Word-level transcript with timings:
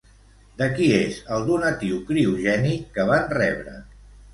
De 0.61 0.69
qui 0.79 0.87
és 1.01 1.21
el 1.37 1.47
donatiu 1.51 2.03
criogènic 2.11 2.93
que 2.99 3.11
van 3.15 3.33
rebre? 3.41 3.81